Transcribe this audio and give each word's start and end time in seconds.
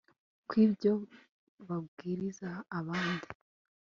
kwibyo 0.49 0.93
babwiriza 1.67 2.49
abandi 2.79 3.25